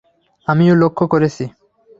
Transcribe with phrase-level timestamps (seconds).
[0.47, 1.43] আমিও লক্ষ্য করেছি।